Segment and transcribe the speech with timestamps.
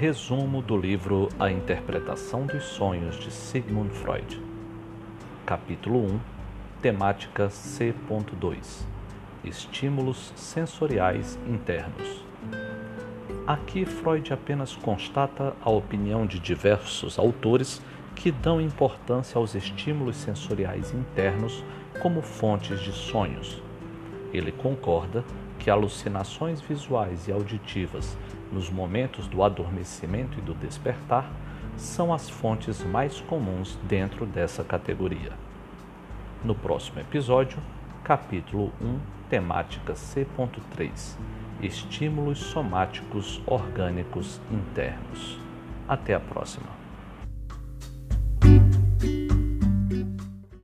[0.00, 4.42] Resumo do livro A Interpretação dos Sonhos de Sigmund Freud.
[5.44, 6.20] Capítulo 1
[6.80, 8.86] Temática C.2
[9.44, 12.24] Estímulos sensoriais internos.
[13.46, 17.82] Aqui Freud apenas constata a opinião de diversos autores
[18.16, 21.62] que dão importância aos estímulos sensoriais internos
[22.00, 23.62] como fontes de sonhos.
[24.32, 25.22] Ele concorda
[25.58, 28.16] que alucinações visuais e auditivas
[28.52, 31.30] nos momentos do adormecimento e do despertar
[31.76, 35.32] são as fontes mais comuns dentro dessa categoria.
[36.44, 37.58] No próximo episódio,
[38.02, 41.16] capítulo 1, temática C.3
[41.62, 45.38] Estímulos somáticos orgânicos internos.
[45.86, 46.89] Até a próxima.